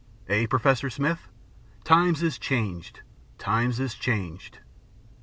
[0.29, 1.27] Eh, Professor Smith,
[1.83, 3.01] times is changed,
[3.37, 4.57] times is changed.